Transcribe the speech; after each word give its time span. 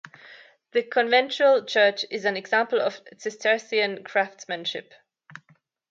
The 0.71 0.81
conventual 0.81 1.63
church 1.63 2.05
is 2.09 2.25
an 2.25 2.35
example 2.35 2.81
of 2.81 3.01
Cistercian 3.19 4.03
craftsmanship. 4.03 4.95